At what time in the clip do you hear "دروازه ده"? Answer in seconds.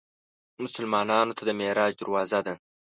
1.97-2.53